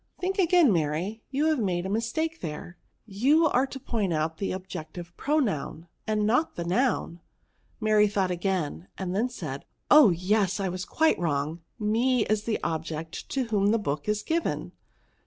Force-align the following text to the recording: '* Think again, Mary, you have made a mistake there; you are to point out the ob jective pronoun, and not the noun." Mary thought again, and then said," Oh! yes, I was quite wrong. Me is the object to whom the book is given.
'* 0.11 0.19
Think 0.19 0.39
again, 0.39 0.73
Mary, 0.73 1.21
you 1.29 1.45
have 1.45 1.59
made 1.59 1.85
a 1.85 1.87
mistake 1.87 2.41
there; 2.41 2.75
you 3.05 3.45
are 3.45 3.67
to 3.67 3.79
point 3.79 4.11
out 4.13 4.39
the 4.39 4.51
ob 4.51 4.67
jective 4.67 5.15
pronoun, 5.15 5.87
and 6.07 6.25
not 6.25 6.55
the 6.55 6.63
noun." 6.63 7.19
Mary 7.79 8.07
thought 8.07 8.31
again, 8.31 8.87
and 8.97 9.15
then 9.15 9.29
said," 9.29 9.63
Oh! 9.91 10.09
yes, 10.09 10.59
I 10.59 10.69
was 10.69 10.85
quite 10.85 11.19
wrong. 11.19 11.61
Me 11.77 12.25
is 12.25 12.45
the 12.45 12.59
object 12.63 13.29
to 13.29 13.43
whom 13.49 13.67
the 13.67 13.77
book 13.77 14.09
is 14.09 14.23
given. 14.23 14.71